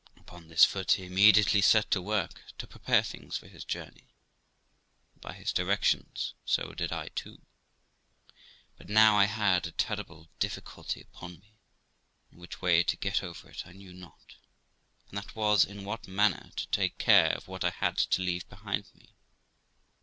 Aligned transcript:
Upon 0.17 0.47
this 0.47 0.65
foot 0.65 0.93
he 0.93 1.05
immediately 1.05 1.61
set 1.61 1.91
to 1.91 2.01
work 2.01 2.41
to 2.57 2.65
prepare 2.65 3.03
things 3.03 3.37
for 3.37 3.47
his 3.47 3.63
journey, 3.63 4.07
and, 5.13 5.21
by 5.21 5.33
his 5.33 5.53
directions, 5.53 6.33
so 6.43 6.73
did 6.73 6.91
I 6.91 7.09
too. 7.09 7.39
But 8.77 8.89
now 8.89 9.15
I 9.15 9.25
had 9.25 9.67
a 9.67 9.71
terrible 9.73 10.27
difficulty 10.39 11.01
upon 11.01 11.39
me, 11.39 11.53
and 12.31 12.39
which 12.41 12.61
way 12.63 12.81
to 12.81 12.97
get 12.97 13.21
over 13.21 13.47
it 13.51 13.61
I 13.67 13.73
knew 13.73 13.93
not; 13.93 14.37
and 15.09 15.19
that 15.19 15.35
was, 15.35 15.63
in 15.65 15.85
what 15.85 16.07
manner 16.07 16.49
to 16.55 16.67
take 16.69 16.97
care 16.97 17.33
of 17.35 17.47
what 17.47 17.63
I 17.63 17.69
had 17.69 17.95
to 17.99 18.23
leave 18.23 18.49
behind 18.49 18.89
me. 18.95 19.13